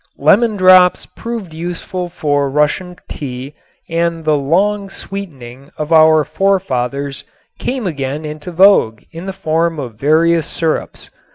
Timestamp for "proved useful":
1.05-2.09